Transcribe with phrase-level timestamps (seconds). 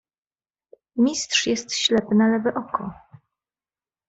[0.95, 2.93] "Mistrz jest ślepy na lewe oko."